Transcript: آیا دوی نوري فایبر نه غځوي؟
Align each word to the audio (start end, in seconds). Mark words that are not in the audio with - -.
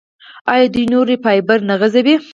آیا 0.51 0.67
دوی 0.73 0.85
نوري 0.93 1.15
فایبر 1.23 1.59
نه 1.69 1.75
غځوي؟ 1.81 2.15